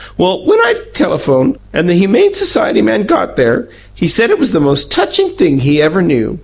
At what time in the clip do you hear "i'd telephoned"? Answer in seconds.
0.61-1.59